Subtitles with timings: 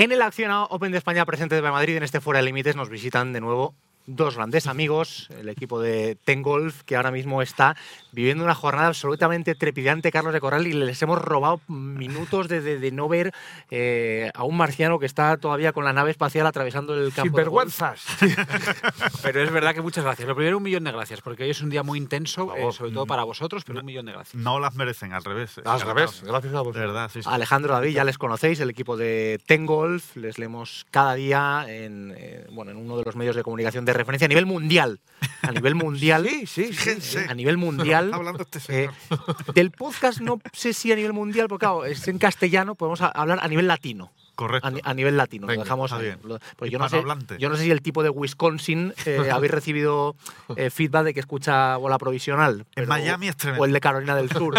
[0.00, 2.88] En el Acción Open de España presente de Madrid, en este Fuera de Límites, nos
[2.88, 3.74] visitan de nuevo
[4.06, 7.76] dos grandes amigos, el equipo de Ten Golf, que ahora mismo está
[8.12, 12.78] viviendo una jornada absolutamente trepidante, Carlos de Corral, y les hemos robado minutos de, de-
[12.78, 13.32] de no ver
[13.70, 17.36] eh, a un marciano que está todavía con la nave espacial atravesando el campo.
[17.38, 17.72] de golf.
[17.72, 18.04] Sinvergüenzas.
[19.22, 20.26] Pero es verdad que muchas gracias.
[20.26, 22.92] Lo primero, un millón de gracias, porque hoy es un día muy intenso, eh, sobre
[22.92, 24.34] todo para vosotros, pero un millón de gracias.
[24.42, 25.58] No las merecen, al revés.
[25.58, 25.94] Al Encantados.
[25.94, 26.74] revés, gracias a vos.
[26.74, 27.28] De verdad, sí, sí.
[27.30, 32.14] Alejandro David, ya les conocéis, el equipo de Ten Golf, les leemos cada día en,
[32.16, 35.00] eh, bueno, en uno de los medios de comunicación de referencia a nivel mundial.
[35.42, 36.26] A nivel mundial.
[36.28, 36.72] Sí, sí, sí.
[36.72, 37.26] Fíjense.
[37.28, 38.12] A nivel mundial.
[38.12, 38.94] Hablando este señor.
[39.10, 39.16] Eh,
[39.54, 43.38] del podcast no sé si a nivel mundial, porque claro, es en castellano, podemos hablar
[43.42, 44.12] a nivel latino.
[44.40, 44.66] Correcto.
[44.66, 46.14] A, ni- a nivel latino, Venga, lo dejamos ahí.
[46.56, 47.02] pues yo, no sé,
[47.38, 50.16] yo no sé si el tipo de Wisconsin eh, habéis recibido
[50.56, 52.64] eh, feedback de que escucha bola provisional.
[52.74, 53.62] pero- Miami es tremendo.
[53.62, 54.54] O el de Carolina del Sur.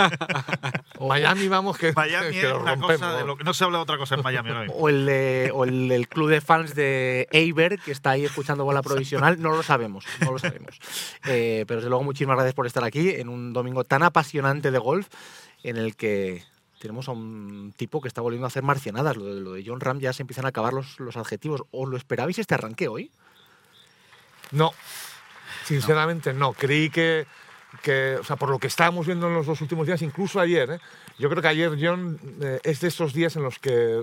[0.99, 3.79] Miami, vamos, que, Miami que es lo una cosa de lo que no se habla
[3.79, 4.75] de otra cosa en Miami ahora mismo.
[4.75, 8.83] o el, de- o el club de fans de Eiber, que está ahí escuchando bola
[8.83, 10.77] provisional, no lo sabemos, no lo sabemos.
[11.25, 14.77] Eh, pero desde luego muchísimas gracias por estar aquí en un domingo tan apasionante de
[14.77, 15.07] golf
[15.63, 16.43] en el que
[16.81, 19.15] tenemos a un tipo que está volviendo a hacer marcianadas.
[19.15, 21.63] Lo de, lo de John Ram ya se empiezan a acabar los, los adjetivos.
[21.71, 23.11] ¿Os lo esperabais este arranque hoy?
[24.51, 24.73] No,
[25.63, 26.53] sinceramente no.
[26.53, 27.27] Creí que,
[27.83, 30.71] que, o sea, por lo que estábamos viendo en los dos últimos días, incluso ayer,
[30.71, 30.79] ¿eh?
[31.19, 34.01] yo creo que ayer John eh, es de esos días en los que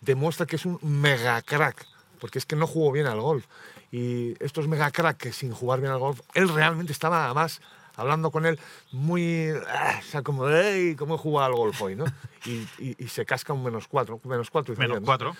[0.00, 1.84] demuestra que es un mega crack,
[2.20, 3.44] porque es que no jugó bien al golf.
[3.90, 7.60] Y estos mega crack que sin jugar bien al golf, él realmente estaba además
[7.98, 8.58] hablando con él
[8.92, 11.96] muy, ah, o sea, como, hey, ¿cómo he jugado al golf hoy?
[11.96, 12.06] ¿no?
[12.44, 14.72] Y, y- y se casca un menos cuatro, menos cuatro.
[14.74, 15.06] dice Menos ayer, ¿no?
[15.06, 15.36] cuatro.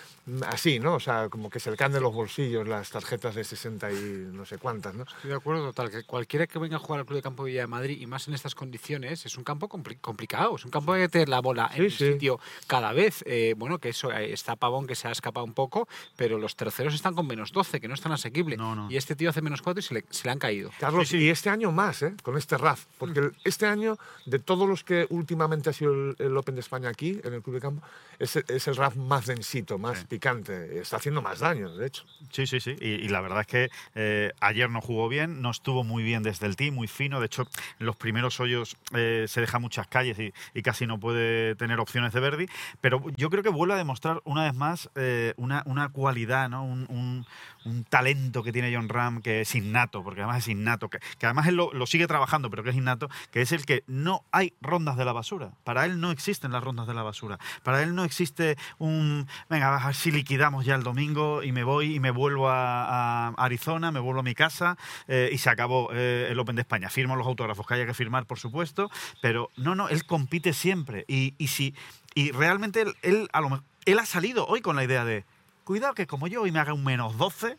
[0.47, 0.95] Así, ¿no?
[0.95, 4.29] O sea, como que se le caen de los bolsillos las tarjetas de 60 y
[4.33, 5.05] no sé cuántas, ¿no?
[5.05, 7.51] Estoy de acuerdo total, que cualquiera que venga a jugar al Club de Campo de
[7.51, 10.71] Villa de Madrid y más en estas condiciones es un campo compli- complicado, es un
[10.71, 13.23] campo que hay que tener la bola en Sí, el sitio cada vez.
[13.27, 16.57] Eh, bueno, que eso eh, está Pavón que se ha escapado un poco, pero los
[16.57, 18.57] terceros están con menos 12, que no es tan asequible.
[18.57, 18.91] No, no.
[18.91, 20.71] Y este tío hace menos 4 y se le, se le han caído.
[20.79, 22.15] Carlos, y este año más, ¿eh?
[22.23, 22.85] Con este RAF.
[22.99, 26.61] Porque el- este año, de todos los que últimamente ha sido el, el Open de
[26.61, 27.87] España aquí, en el Club de Campo,
[28.19, 30.07] es, es el RAF más densito, más Sí.
[30.07, 30.81] picante.
[30.81, 32.05] Está haciendo más daño, de hecho.
[32.33, 32.77] Sí, sí, sí.
[32.81, 36.23] Y, y la verdad es que eh, ayer no jugó bien, no estuvo muy bien
[36.23, 37.21] desde el tee, muy fino.
[37.21, 37.47] De hecho,
[37.79, 41.79] en los primeros hoyos eh, se deja muchas calles y, y casi no puede tener
[41.79, 42.49] opciones de birdie.
[42.81, 46.65] Pero yo creo que vuelve a demostrar una vez más eh, una, una cualidad, ¿no?
[46.65, 47.27] Un, un-
[47.65, 51.27] un talento que tiene John Ram que es innato, porque además es innato, que, que
[51.27, 54.25] además él lo, lo sigue trabajando, pero que es innato, que es el que no
[54.31, 55.51] hay rondas de la basura.
[55.65, 57.39] Para él no existen las rondas de la basura.
[57.63, 61.65] Para él no existe un, venga, a ver si liquidamos ya el domingo y me
[61.65, 64.77] voy y me vuelvo a, a Arizona, me vuelvo a mi casa
[65.09, 66.91] eh, y se acabó eh, el Open de España.
[66.91, 68.91] Firmo los autógrafos que haya que firmar, por supuesto,
[69.21, 71.05] pero no, no, él compite siempre.
[71.09, 71.75] Y, y si,
[72.15, 75.25] y realmente él, él, a lo él ha salido hoy con la idea de,
[75.65, 77.57] cuidado que como yo hoy me haga un menos 12,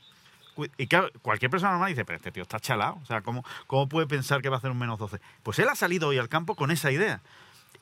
[0.56, 3.00] cu- y claro, cualquier persona normal dice, pero este tío está chalado.
[3.02, 5.20] O sea, ¿cómo, ¿cómo puede pensar que va a hacer un menos 12?
[5.44, 7.22] Pues él ha salido hoy al campo con esa idea.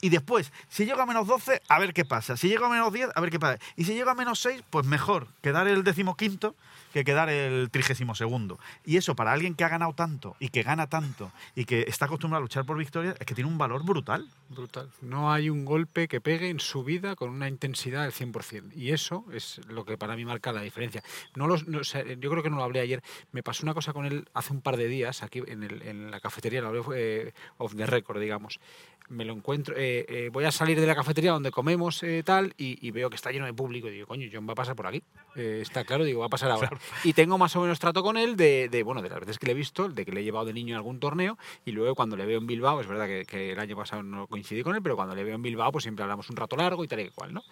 [0.01, 2.37] Y después, si llega a menos 12, a ver qué pasa.
[2.37, 3.59] Si llega a menos 10, a ver qué pasa.
[3.75, 6.55] Y si llega a menos 6, pues mejor quedar el decimoquinto
[6.93, 8.59] que quedar el trigésimo segundo.
[8.85, 12.05] Y eso para alguien que ha ganado tanto y que gana tanto y que está
[12.05, 14.27] acostumbrado a luchar por victoria, es que tiene un valor brutal.
[14.49, 14.89] Brutal.
[15.01, 18.71] No hay un golpe que pegue en su vida con una intensidad del 100%.
[18.75, 21.03] Y eso es lo que para mí marca la diferencia.
[21.35, 23.03] No los, no, o sea, yo creo que no lo hablé ayer.
[23.31, 26.09] Me pasó una cosa con él hace un par de días aquí en, el- en
[26.11, 28.59] la cafetería, lo hablé eh, off the record, digamos.
[29.09, 32.53] Me lo encuentro, eh, eh, voy a salir de la cafetería donde comemos eh, tal
[32.57, 34.75] y, y veo que está lleno de público y digo, coño, John va a pasar
[34.75, 35.01] por aquí.
[35.37, 36.69] Eh, está claro, digo, va a pasar ahora.
[37.05, 39.45] Y tengo más o menos trato con él de, de, bueno, de las veces que
[39.45, 41.95] le he visto, de que le he llevado de niño a algún torneo y luego
[41.95, 44.75] cuando le veo en Bilbao, es verdad que, que el año pasado no coincidí con
[44.75, 46.99] él, pero cuando le veo en Bilbao, pues siempre hablamos un rato largo y tal
[46.99, 47.43] y cual, ¿no?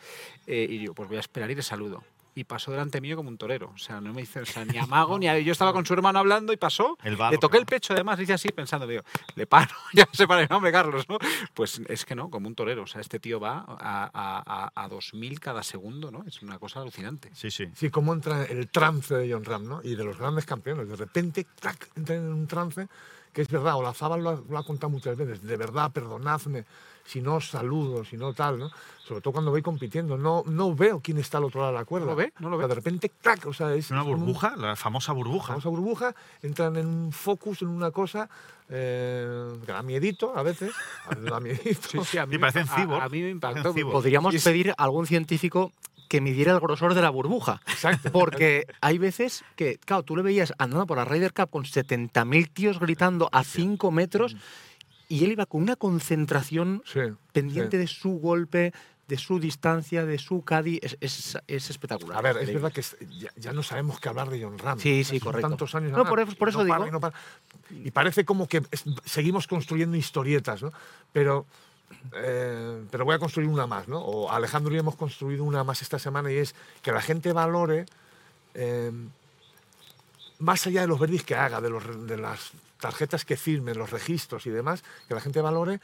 [0.48, 2.04] Eh, y digo, pues voy a esperar y le saludo.
[2.38, 3.72] Y pasó delante mío como un torero.
[3.74, 5.94] O sea, no me hizo o sea, ni amago, ni a- Yo estaba con su
[5.94, 6.98] hermano hablando y pasó.
[7.02, 7.78] El vado, le toqué el claro.
[7.78, 9.04] pecho, además, hice así pensando, digo,
[9.36, 11.18] le paro, ya se para el nombre, Carlos, ¿no?
[11.54, 12.84] Pues es que no, como un torero.
[12.84, 16.26] O sea, este tío va a, a, a, a 2.000 cada segundo, ¿no?
[16.28, 17.32] Es una cosa alucinante.
[17.34, 17.68] Sí, sí.
[17.74, 19.80] Sí, cómo entra el trance de John Ram, ¿no?
[19.82, 20.90] Y de los grandes campeones.
[20.90, 21.90] De repente, ¡tac!
[21.96, 22.88] entran en un trance
[23.32, 23.76] que es verdad.
[23.78, 25.42] Olazábal lo lo ha contado muchas veces.
[25.42, 26.66] De verdad, perdonadme
[27.06, 28.72] si no saludo, si no tal, ¿no?
[29.08, 30.18] Sobre todo cuando voy compitiendo.
[30.18, 32.08] No, no veo quién está al otro lado de la cuerda.
[32.08, 32.34] lo ve?
[32.40, 32.70] ¿No lo O sea, ve?
[32.70, 33.46] de repente, ¡tac!
[33.46, 35.50] O sea, es una un- burbuja, la famosa burbuja.
[35.50, 38.28] famosa burbuja, entran en un focus, en una cosa
[38.70, 40.74] eh, que da miedito a veces.
[41.10, 41.88] A da miedito.
[41.90, 43.04] Sí, sí, a mí, Sí, me- parecen a- cyborg.
[43.04, 43.74] a, mí me impactó.
[43.74, 45.72] Podríamos es- pedir a algún científico
[46.10, 47.62] que midiera el grosor de la burbuja.
[47.68, 48.12] Exacto.
[48.12, 52.48] Porque hay veces que, claro, tú le veías andando por la Ryder Cup con 70.000
[52.52, 54.36] tíos gritando a 5 metros
[55.08, 57.00] y él iba con una concentración Sí,
[57.32, 57.78] pendiente sí.
[57.78, 58.74] de su golpe,
[59.08, 62.18] de su distancia, de su caddy, es, es- es espectacular.
[62.18, 64.80] A ver, es verdad que es- ya, ya no sabemos qué hablar de John Ram.
[64.80, 65.48] Sí, sí, correcto.
[65.50, 67.16] Tantos años No, nada, por eso- por y eso no para, digo- y no para.
[67.84, 68.64] Y parece como que
[69.06, 70.72] seguimos construyendo historietas, ¿no?
[71.14, 71.46] Pero,
[72.16, 74.00] eh, pero voy a construir una más, ¿no?
[74.00, 77.32] O Alejandro y yo hemos construido una más esta semana y es que la gente
[77.32, 77.86] valore,
[78.56, 78.92] eh,
[80.46, 83.90] más allá de los verdis que haga, de, los, de las tarjetas que firme, los
[83.90, 85.80] registros y demás, que la gente valore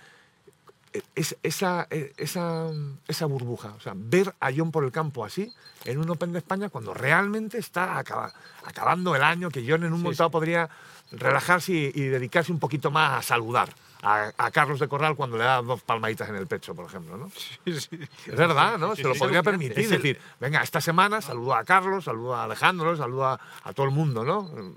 [1.15, 1.87] es- esa,
[2.17, 2.67] esa,
[3.07, 3.69] esa burbuja.
[3.77, 5.51] O sea, ver a John por el campo así,
[5.85, 8.33] en un Open de España, cuando realmente está acaba-
[8.65, 10.69] acabando el año, que John en un Sí, montado podría
[11.11, 13.69] relajarse y, y dedicarse un poquito más a saludar
[14.01, 17.17] a, a Carlos de Corral cuando le da dos palmaditas en el pecho, por ejemplo.
[17.17, 17.31] ¿no?
[17.65, 17.89] Es
[18.25, 18.95] verdad, ¿no?
[18.95, 19.79] sí, Se lo podría permitir.
[19.79, 23.85] Es decir, venga, esta semana saludo a Carlos, saludo a Alejandro, saludo a, a todo
[23.85, 24.49] el mundo, ¿no?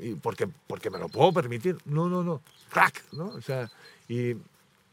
[0.00, 1.76] Y porque, porque me lo puedo permitir.
[1.86, 2.40] No, no, no.
[2.70, 3.28] Crack, ¿no?
[3.28, 3.68] O sea,
[4.08, 4.36] y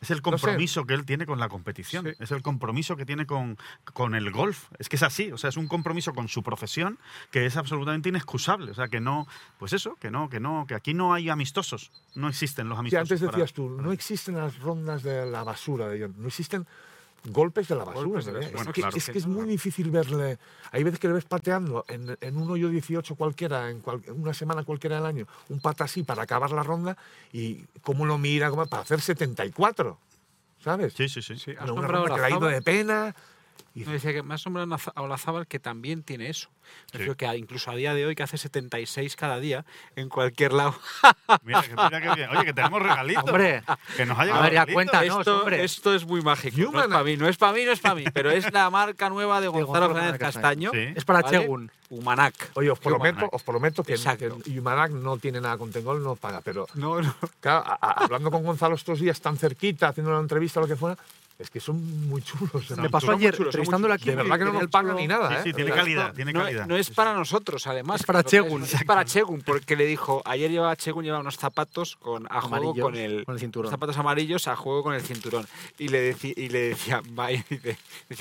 [0.02, 0.22] Es el sé.
[0.24, 2.12] compromiso que él tiene con la competición, Sí.
[2.20, 3.58] es el compromiso que tiene con,
[3.94, 4.68] con el golf.
[4.78, 7.00] Es que es así, o sea, es un compromiso con su profesión
[7.32, 8.72] que es absolutamente inexcusable.
[8.72, 9.26] O sea, que no,
[9.58, 13.10] pues eso, que no, que no, que aquí no hay amistosos, no existen los amistosos.
[13.12, 16.28] antes para- decías tú, para- no existen las rondas de la basura de John, no
[16.28, 16.68] existen
[17.28, 18.20] golpes de la basura.
[18.20, 18.98] Es, que, claro.
[18.98, 20.38] es que es muy difícil verle.
[20.72, 24.22] Hay veces que le ves pateando en, en un hoyo 18 cualquiera, en cual- en
[24.22, 26.98] una semana cualquiera del año, un pata así para acabar la ronda
[27.34, 29.98] y cómo lo mira cómo- para hacer 74.
[30.64, 30.94] ¿Sabes?
[30.94, 31.38] Sí, sí, sí.
[31.38, 32.56] Sí, has Una, una nombrado ronda a que le ha ido Olazábal.
[32.56, 33.16] de pena.
[33.74, 36.50] Y, No, decía que me has nombrado a Olazábal que también tiene eso.
[36.94, 39.66] Me refiero que a- incluso a día de hoy, que hace 76 cada día,
[39.98, 40.76] en cualquier lado.
[41.44, 42.30] Mira, que- mira qué bien.
[42.30, 43.24] Oye, que tenemos regalitos.
[43.26, 43.64] Hombre,
[43.98, 45.64] que nos ha a llegado ver, ya cuéntanos, esto, hombre.
[45.64, 46.72] esto es muy mágico.
[46.72, 48.06] No es para mí, no es para mí, no es para mí.
[48.14, 50.72] Pero es la marca nueva de Gonzalo Fernández Castaño.
[50.74, 50.94] Sí.
[50.96, 51.38] Es para ¿vale?
[51.40, 51.72] Chegun.
[51.90, 52.34] Humanac.
[52.56, 53.34] oye, os prometo, Humanac.
[53.34, 54.40] os prometo que, Exacto.
[54.44, 57.14] que Yumanac no tiene nada con Tengol, no paga, pero No, no.
[57.42, 60.68] Claro, a- a- hablando con Gonzalo estos días tan cerquita, haciendo una entrevista o lo
[60.68, 60.98] que fuera,
[61.38, 62.70] es que son muy chulos.
[62.72, 62.90] Me ¿no?
[62.90, 64.10] pasó ayer entrevistándolo aquí.
[64.10, 65.42] De verdad que no nos el pagan ni nada, Sí, ¿eh?
[65.44, 66.66] sí, tiene calidad, tiene no, calidad.
[66.66, 68.00] no es para nosotros, además.
[68.02, 68.64] Es para Chegun.
[68.64, 72.74] Es, para Chegun, porque le dijo, ayer llevaba Chegun llevaba unos zapatos con, a juego
[72.76, 73.70] con el, con el cinturón.
[73.70, 75.46] zapatos amarillos a juego con el cinturón.
[75.78, 77.02] Y le, deci- y le decía,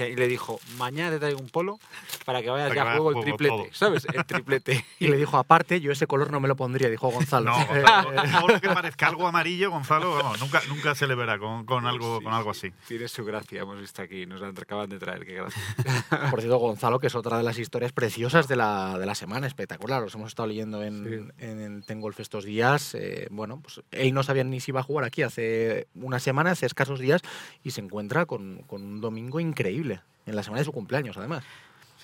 [0.08, 1.78] y, le dijo, mañana te traigo un polo
[2.24, 3.70] para que vayas ya a juego el triplete.
[3.72, 4.06] ¿sabes?
[4.12, 4.84] El triplete.
[4.98, 7.52] Y le dijo, aparte, yo ese color no me lo pondría, dijo Gonzalo.
[7.52, 7.64] No,
[8.54, 12.32] Eh, que parezca algo amarillo, Gonzalo, nunca, nunca se le verá con, con algo, con
[12.32, 12.72] algo así.
[13.04, 15.60] Tiene su gracia, hemos visto aquí, nos la acaban de traer, qué gracia.
[16.30, 19.46] Por cierto, Gonzalo, que es otra de las historias preciosas de la, de la semana,
[19.46, 20.00] espectacular.
[20.00, 22.94] Los hemos estado leyendo en, en, Tengolf estos días.
[22.94, 26.52] eh, bueno, pues él no sabía ni si iba a jugar aquí hace una semana,
[26.52, 27.20] hace escasos días,
[27.62, 31.44] y se encuentra con, con un domingo increíble, en la semana de su cumpleaños, además.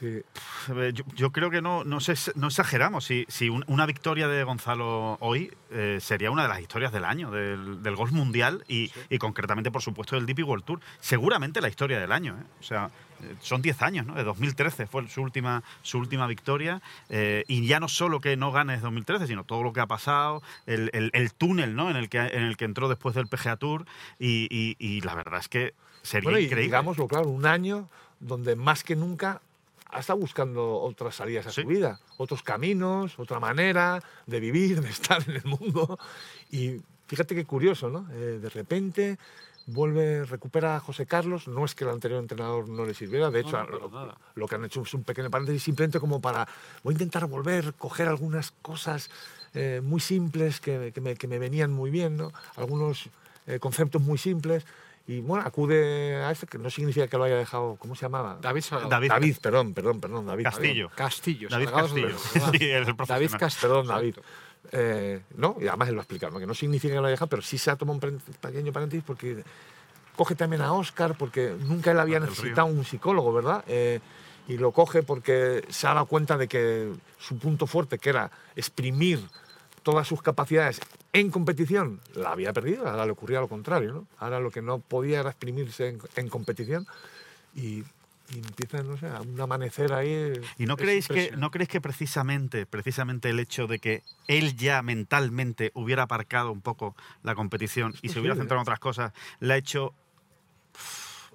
[0.01, 0.23] Sí.
[0.75, 1.99] Eh, Yo, yo creo que no, no,
[2.37, 3.05] no exageramos.
[3.05, 7.05] Si, si un- una victoria de Gonzalo hoy eh, sería una de las historias del
[7.05, 10.81] año, del, del golf mundial y, y concretamente, por supuesto, del DP World Tour.
[11.01, 12.35] Seguramente la historia del año.
[12.41, 12.45] ¿eh?
[12.61, 12.91] O sea,
[13.23, 14.15] eh, son 10 años, ¿no?
[14.15, 16.81] De 2013 fue su última, su última victoria.
[17.11, 20.43] eh, y ya no solo que no ganes 2013, sino todo lo que ha pasado,
[20.65, 21.91] el, el- el túnel ¿no?
[21.91, 23.85] en, el que, en el que entró después del PGA Tour.
[24.19, 26.65] Y, y- y la verdad es que sería Bueno, y increíble.
[26.65, 29.43] digámoslo claro, un año donde más que nunca
[29.93, 31.63] ha estado buscando otras salidas a Sí.
[31.63, 35.99] su vida, otros caminos, otra manera de vivir, de estar en el mundo.
[36.51, 38.07] Y fíjate qué curioso, ¿no?
[38.13, 39.19] Eh, de repente
[39.67, 41.47] vuelve, recupera a José Carlos.
[41.47, 44.49] No es que el anterior entrenador no le sirviera, de hecho, no, para lo, lo
[44.49, 46.49] que han hecho es un pequeño paréntesis simplemente como para.
[46.83, 49.11] Voy a intentar volver, coger algunas cosas
[49.55, 52.33] eh, muy simples que, que me, que me venían muy bien, ¿no?
[52.57, 53.09] Algunos
[53.47, 54.65] eh, conceptos muy simples.
[55.11, 57.75] Y bueno, acude a este, que no significa que lo haya dejado.
[57.81, 58.39] ¿Cómo se llamaba?
[58.41, 58.89] David Salgado.
[58.91, 60.45] David- David, perdón, perdón, perdón, David.
[60.45, 60.89] Castillo.
[60.95, 61.49] Castillo.
[61.49, 62.17] David Castillo.
[62.17, 62.53] Salgado.
[62.59, 62.97] Sí, es el.
[62.97, 63.61] David Castillo.
[63.69, 64.15] Perdón, David.
[64.71, 66.39] Eh, no, y además él lo ha explicado, ¿no?
[66.39, 69.03] que no significa que lo haya dejado, pero sí se ha tomado un pequeño paréntesis
[69.05, 69.43] porque
[70.15, 73.65] coge también a Oscar, porque nunca él había necesitado un psicólogo, ¿verdad?
[73.67, 73.99] Eh,
[74.47, 78.31] y lo coge porque se ha dado cuenta de que su punto fuerte, que era
[78.55, 79.19] exprimir
[79.83, 80.81] todas sus capacidades
[81.13, 84.07] en competición, la había perdido, ahora le ocurría lo contrario, ¿no?
[84.19, 86.87] Ahora lo que no podía era exprimirse en, en competición
[87.55, 87.83] y,
[88.33, 90.33] y empieza, no sé, a un amanecer ahí.
[90.59, 94.83] ¿Y no creéis, que, no creéis que precisamente, precisamente el hecho de que él ya
[94.83, 99.55] mentalmente hubiera aparcado un poco la competición y se hubiera centrado en otras cosas, le
[99.55, 99.95] ha hecho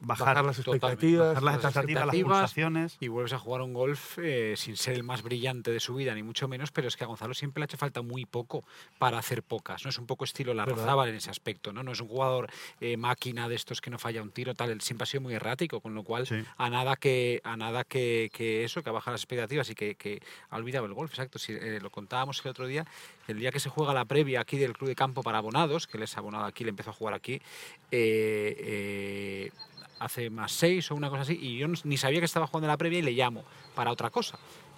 [0.06, 1.28] bajar, bajar las expectativas.
[1.28, 2.98] bajar las expectativas, las pulsaciones?
[3.00, 6.14] Y vuelves a jugar un golf eh, sin ser el más brillante de su vida,
[6.16, 8.64] ni mucho menos, pero es que a Gonzalo siempre le ha hecho falta muy poco
[8.98, 9.84] para hacer pocas.
[9.84, 9.90] ¿no?
[9.90, 10.80] Es un poco estilo la ¿Verdad?
[10.84, 11.74] Rozábal en ese aspecto.
[11.74, 11.84] ¿no?
[11.84, 12.48] no es un jugador
[12.80, 14.70] eh, máquina de estos que no falla un tiro, tal.
[14.72, 16.44] Él siempre ha sido muy errático, con lo cual Sí.
[16.58, 19.96] a nada que a nada que, que eso, que ha bajado las expectativas y que,
[19.96, 21.12] que ha olvidado el golf.
[21.12, 21.40] Exacto.
[21.40, 22.86] Si, eh, lo contábamos el otro día,
[23.28, 25.98] el día que se juega la previa aquí del Club de Campo para abonados, que
[25.98, 27.42] él es abonado aquí, le empezó a jugar aquí.
[27.92, 29.52] eh,
[30.00, 32.78] hace más 6 o una cosa así, y yo ni sabía que estaba jugando la
[32.78, 33.44] previa y le llamo
[33.76, 34.38] para otra cosa.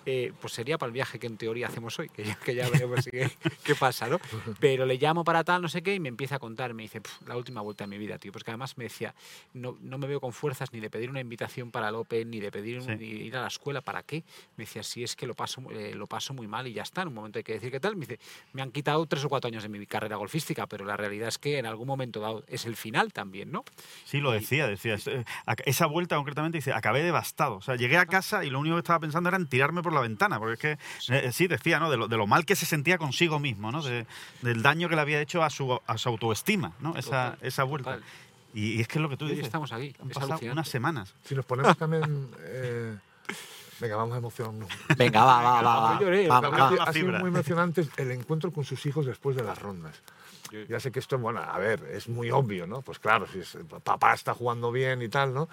[0.09, 2.69] Eh, pues sería para el viaje que en teoría hacemos hoy, que ya, que ya
[2.69, 3.11] veremos si
[3.65, 4.19] qué, pasa, ¿no?
[4.57, 7.01] Pero le llamo para tal, no sé qué, y me empieza a contar, me dice,
[7.01, 8.31] "Pf, la última vuelta de mi vida, tío.
[8.31, 9.13] Pues que además me decía,
[9.53, 12.39] no, no me veo con fuerzas ni de pedir una invitación para el Open, ni
[12.39, 14.23] de pedir un- ni ir a la escuela, ¿para qué?
[14.55, 17.01] Me decía, si es que lo paso, eh, lo paso muy mal y ya está,
[17.01, 17.97] en un momento hay que decir qué tal.
[17.97, 18.17] Me dice,
[18.53, 21.37] me han quitado tres o cuatro años de mi carrera golfística, pero la realidad es
[21.37, 23.65] que en algún momento dado es el final también, ¿no?
[24.05, 24.95] Sí, lo decía, decía.
[25.05, 25.25] eh,
[25.65, 27.55] Esa vuelta concretamente dice, acabé devastado.
[27.57, 29.91] O sea, llegué a casa y lo único que estaba pensando era en tirarme por
[29.93, 30.59] la ventana, porque es
[31.07, 31.89] que, eh, sí, decía, ¿no?
[31.89, 33.81] De lo, de lo mal que se sentía consigo mismo, ¿no?
[33.81, 34.05] De-
[34.41, 36.95] del daño que le había hecho a su, a su autoestima, ¿no?
[36.97, 37.93] Esa, Total, esa vuelta.
[37.95, 38.09] total.
[38.53, 39.45] Y, y es que es lo que tú dices.
[39.45, 40.51] estamos aquí, Han es pasado alucinante.
[40.51, 41.13] unas semanas.
[41.25, 42.29] Si nos ponemos también...
[42.39, 42.95] eh,
[43.79, 44.69] venga, vamos a emocionarnos.
[44.97, 45.79] Venga, va, va, va.
[45.93, 45.99] va.
[45.99, 46.53] Lloré, cabrón.
[46.79, 46.83] va.
[46.83, 47.19] ha sido fibra.
[47.19, 50.01] muy emocionante el encuentro con sus hijos después de las rondas.
[50.69, 52.81] Ya sé que esto, bueno, a ver, es muy obvio, ¿no?
[52.81, 55.49] Pues claro, si es- papá está jugando bien y tal, ¿no?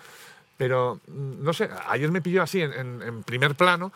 [0.56, 3.92] Pero, mm, no sé, ayer me pilló así en, en- en primer plano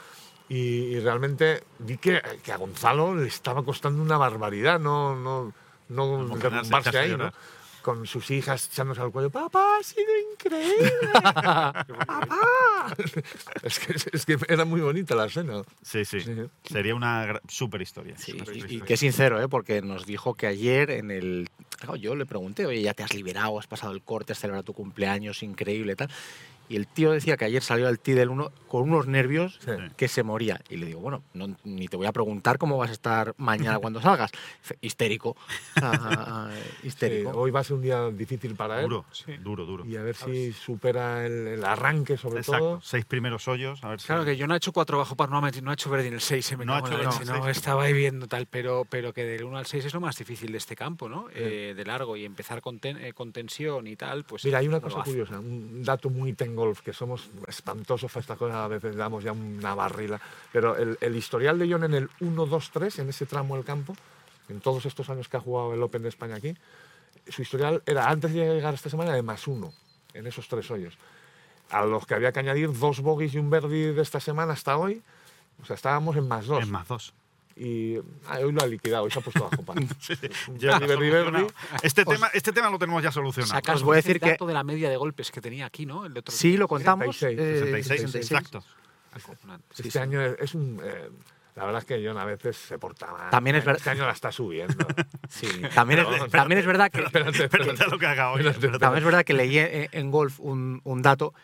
[0.49, 5.53] y, y realmente vi que, que a Gonzalo le estaba costando una barbaridad no, no,
[5.89, 7.33] no derrumbarse ahí, ¿no?
[7.83, 11.87] Con sus hijas echándose al cuello, papá, ha sido increíble, papá.
[13.63, 15.63] es, que, es que era muy bonita la escena.
[15.83, 16.21] Sí, sí.
[16.21, 16.35] Sí.
[16.65, 18.15] Sería una super historia.
[18.19, 18.85] Sí, y, y historia.
[18.85, 19.49] qué sincero, ¿eh?
[19.49, 21.49] porque nos dijo que ayer en el...
[21.79, 24.65] Claro, yo le pregunté, oye, ya te has liberado, has pasado el corte, has celebrado
[24.65, 26.11] tu cumpleaños, increíble, tal.
[26.69, 29.71] Y el tío decía que ayer salió al tee del 1 con unos nervios Sí.
[29.97, 30.61] que se moría.
[30.69, 33.79] Y le digo, bueno, no- ni te voy a preguntar cómo vas a estar mañana
[33.81, 34.31] cuando salgas.
[34.81, 35.37] Histérico.
[35.77, 36.51] Ah,
[36.83, 37.31] Sí, histérico.
[37.31, 38.89] hoy va a ser un día difícil para él.
[38.89, 39.37] Duro, Sí.
[39.39, 39.87] duro, duro.
[39.87, 42.59] Y a ver si supera el, el arranque, sobre Exacto.
[42.65, 42.81] todo.
[42.83, 43.83] Seis primeros hoyos.
[43.83, 45.75] A ver si- Claro que yo no he hecho cuatro bajo par, no, no ha
[45.75, 47.57] hecho verde en el 6, se me No ha hecho la leche, no, seis.
[47.57, 50.53] estaba ahí viendo tal, pero, pero que del 1 al 6 es lo más difícil
[50.53, 51.27] de este campo, ¿no?
[51.35, 54.45] Eh, de largo y empezar con, ten- eh, con tensión y tal, pues...
[54.45, 58.57] Mira, hay una cosa curiosa, un dato muy ten que somos espantosos para estas cosas,
[58.57, 60.21] a veces damos ya una barrila,
[60.53, 63.95] pero el, historial de John en el 1-2-3, en ese tramo del campo,
[64.49, 66.57] en todos estos años que ha jugado el Open de España aquí,
[67.29, 69.73] su historial era, antes de llegar esta semana, de más uno,
[70.15, 70.97] en esos tres hoyos.
[71.71, 74.79] A los que había que añadir dos bogies y un birdie de esta semana hasta
[74.79, 75.03] hoy,
[75.63, 76.63] o sea, estábamos en más dos.
[76.63, 77.13] Es más dos.
[77.59, 77.97] Y
[78.29, 79.65] ah, hoy lo ha liquidado, hoy se ha puesto bajo.
[80.01, 80.15] Sí,
[80.59, 81.47] ya birdie.
[81.83, 83.53] Este, tema, este tema lo tenemos ya solucionado.
[83.53, 85.67] Sacas Os voy a decir el que- dato de la media de golpes que tenía
[85.67, 86.07] aquí, ¿no?
[86.07, 87.17] El de otro Sí, lo contamos.
[87.17, 88.31] 66, eh, 66, 66.
[88.33, 88.65] exacto.
[89.77, 89.99] Este sí.
[89.99, 90.81] año es, un.
[90.85, 91.11] eh,
[91.57, 93.31] la verdad es que John a veces se porta mal.
[93.31, 94.77] También es ver- Este año la está subiendo.
[95.29, 97.85] Sí, también, es, también es verdad que espérate, Espérate espérate.
[97.85, 98.43] a lo que haga hoy.
[98.45, 101.35] También es verdad que leí en, en golf un, un dato.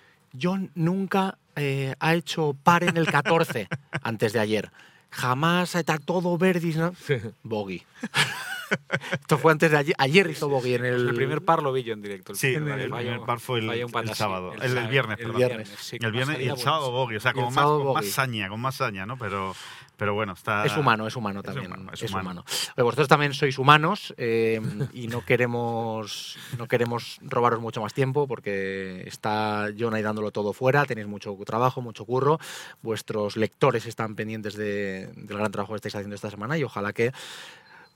[0.41, 3.69] John nunca eh, ha hecho par en el 14
[4.03, 4.71] antes de ayer.
[5.15, 6.93] Jamás está todo verdis, ¿no?
[7.07, 7.17] Sí.
[7.43, 7.83] Bogey.
[9.13, 9.95] Esto fue antes de ayer.
[9.99, 12.33] Ayer hizo bogey en el, El primer par lo vi yo en directo.
[12.33, 14.53] el Sí, el, primer, el primer par fue el, el sábado.
[14.61, 15.37] El, el viernes, el perdón.
[15.39, 18.07] viernes, sí, el viernes y el sábado bogey, o sea, el con más, con más
[18.07, 19.17] saña, con más saña, ¿no?
[19.17, 19.55] Pero,
[19.97, 20.65] pero bueno, está...
[20.65, 21.67] Es humano, es humano Es también.
[21.67, 22.45] humano, es es humano.
[22.77, 24.61] vosotros también sois humanos eh,
[24.93, 30.53] y no queremos, no queremos robaros mucho más tiempo porque está John ahí dándolo todo
[30.53, 32.39] fuera, tenéis mucho trabajo, mucho curro,
[32.83, 36.93] vuestros lectores están pendientes de- del gran trabajo que estáis haciendo esta semana y ojalá
[36.93, 37.13] que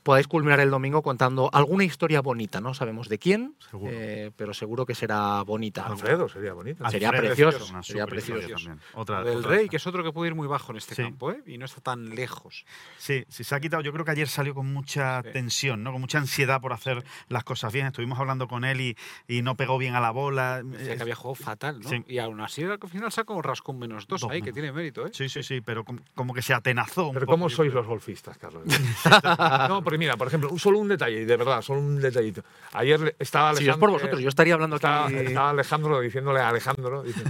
[0.09, 3.93] podáis culminar el domingo contando alguna historia bonita, no sabemos de quién, Seguro.
[3.95, 5.85] eh, pero seguro que será bonita.
[5.85, 6.83] Alfredo sería bonito.
[6.89, 8.49] Sería Alfredo, precioso, sería precioso.
[8.49, 8.81] también.
[8.95, 9.71] Otra, Del otra Rey, esta.
[9.71, 11.03] que es otro que puede ir muy bajo en este Sí.
[11.03, 11.43] campo, ¿eh?
[11.47, 12.65] Y no está tan lejos.
[12.97, 13.83] Sí, sí, se ha quitado.
[13.83, 15.29] Yo creo que ayer salió con mucha Sí.
[15.35, 15.93] tensión, ¿no?
[15.93, 17.87] Con mucha ansiedad por hacer las cosas bien.
[17.89, 18.97] Estuvimos hablando con él y,
[19.29, 20.63] y no pegó bien a la bola.
[20.65, 21.89] Decía Es- que había jugado fatal, ¿no?
[21.91, 22.03] sí.
[22.09, 24.73] Y aún así al final saca un rasco un menos dos Dos ahí, que tiene
[24.73, 25.11] mérito, ¿eh?
[25.13, 27.87] Sí, sí, sí, pero com- como que se atenazó un Pero poco, ¿cómo sois los
[27.87, 28.63] golfistas, Carlos?
[29.69, 32.43] no, porque mira, por ejemplo, solo un detalle, de verdad, solo un detallito.
[32.73, 33.73] Ayer estaba Si Alejandro...
[33.73, 35.17] es por vosotros, yo estaría hablando Estaba, aquí.
[35.17, 37.23] estaba Alejandro diciéndole a Alejandro, dice,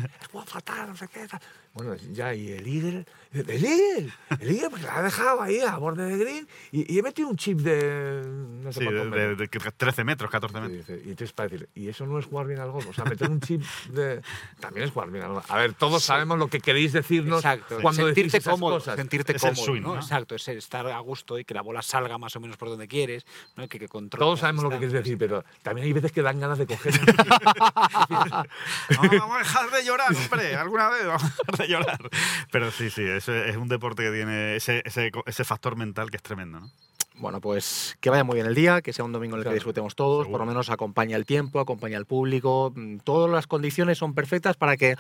[0.47, 1.27] fatal, no sé qué.
[1.79, 1.87] Tal".
[1.87, 5.77] Bueno, ya, y el Eagle, el Eagle, el Eagle, porque la ha dejado ahí a
[5.77, 9.11] borde de green y, y he metido un chip de no sé Sí, cuántos de,
[9.11, 9.39] de- metros".
[9.39, 10.89] de que 13 metros, 14 Y, metros.
[10.89, 12.89] y entonces para decir, y eso no es jugar bien al golf.
[12.89, 14.21] O sea, meter un chip de.
[14.61, 15.51] También es jugar bien al golf.
[15.51, 17.79] A ver, todos sabemos lo que queréis decirnos Exacto.
[17.83, 18.97] cuando decís sentirte esas cómodo, cosas.
[18.97, 19.95] sentirte Es el cómodo, swing, ¿no?
[19.95, 20.01] ¿no?
[20.01, 22.89] Exacto, es estar a gusto y que la bola salga más o menos por donde
[22.89, 23.65] quieres, ¿no?
[23.65, 26.23] Y que, que controle Todos sabemos lo que quieres decir, pero también hay veces que
[26.23, 26.95] dan ganas de coger.
[28.09, 31.99] No, vamos a dejar de llorar, hombre, alguna vez vamos a dejar de llorar.
[32.51, 36.17] Pero sí, sí, es, es un deporte que tiene ese, ese, ese factor mental que
[36.17, 36.71] es tremendo, ¿no?
[37.19, 39.55] Bueno, pues que vaya muy bien el día, que sea un domingo en el que
[39.55, 43.99] disfrutemos todos, por lo menos acompaña el tiempo, acompaña el público, mm, todas las condiciones
[43.99, 44.95] son perfectas para que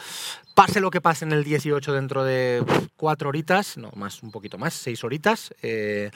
[0.54, 2.64] pase lo que pase en el 18 dentro de
[2.96, 6.10] cuatro horitas, no, más, un poquito más, seis horitas, eh,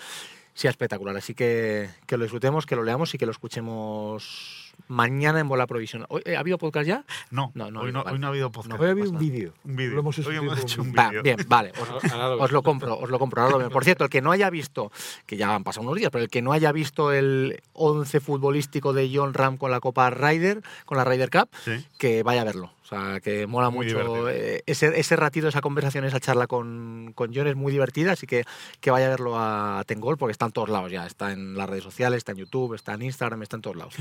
[0.55, 1.17] sea espectacular.
[1.17, 5.67] Así que que lo disfrutemos, que lo leamos y que lo escuchemos mañana en Bola
[5.67, 6.07] Provisional.
[6.11, 7.05] Hoy- eh, ¿Ha habido podcast ya?
[7.31, 8.15] No, No, no ha hoy, habido, no, vale.
[8.15, 8.81] hoy no ha habido podcast.
[8.81, 9.33] Hoy había un bastante.
[9.33, 9.55] vídeo.
[9.65, 9.95] Un vídeo.
[9.95, 11.05] Lo hemos Hoy sustituido hemos un hecho un vídeo.
[11.17, 11.73] Va, bien, vale.
[11.81, 11.99] Os, lo-
[12.43, 13.43] os lo compro, os lo compro.
[13.43, 13.71] ahora lo.
[13.71, 14.93] Por cierto, el que no haya visto,
[15.27, 18.93] que ya han pasado unos días, pero el que no haya visto el 11 futbolístico
[18.93, 21.87] de John Ram con la Copa Ryder, con la Ryder Cup, Sí.
[21.99, 22.71] que vaya a verlo.
[22.83, 27.13] O sea, que mola Muy mucho eh, ese, ese ratito, esa conversación, esa charla con,
[27.15, 28.45] con John es muy divertida, así que
[28.81, 31.07] que vaya a verlo a Tengol porque está en todos lados ya.
[31.07, 33.95] Está en las redes sociales, está en YouTube, está en Instagram, está en todos lados.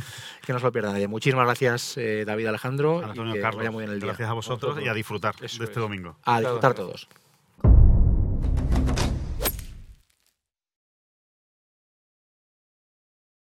[0.45, 1.07] que no se lo pierda nadie.
[1.07, 3.01] Muchísimas gracias, eh, David Alejandro.
[3.01, 4.07] y Antonio que Carlos, vaya muy bien el día.
[4.07, 5.81] gracias a vosotros y a disfrutar Eso de este es.
[5.81, 6.15] domingo.
[6.23, 7.07] A disfrutar todos.